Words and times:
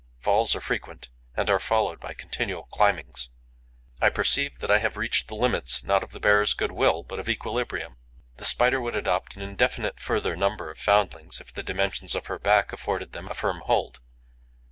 Falls 0.17 0.55
are 0.55 0.61
frequent 0.61 1.09
and 1.37 1.47
are 1.51 1.59
followed 1.59 1.99
by 1.99 2.15
continual 2.15 2.63
climbings. 2.63 3.29
I 4.01 4.09
perceive 4.09 4.57
that 4.57 4.71
I 4.71 4.79
have 4.79 4.97
reached 4.97 5.27
the 5.27 5.35
limits 5.35 5.83
not 5.83 6.01
of 6.01 6.09
the 6.11 6.19
bearer's 6.19 6.55
good 6.55 6.71
will, 6.71 7.03
but 7.03 7.19
of 7.19 7.29
equilibrium. 7.29 7.97
The 8.37 8.45
Spider 8.45 8.81
would 8.81 8.95
adopt 8.95 9.35
an 9.35 9.43
indefinite 9.43 9.99
further 9.99 10.35
number 10.35 10.71
of 10.71 10.79
foundlings, 10.79 11.39
if 11.39 11.53
the 11.53 11.61
dimensions 11.61 12.15
of 12.15 12.25
her 12.25 12.39
back 12.39 12.73
afforded 12.73 13.11
them 13.11 13.27
a 13.29 13.35
firm 13.35 13.59
hold. 13.67 13.99